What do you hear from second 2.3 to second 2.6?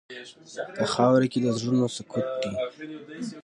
دی.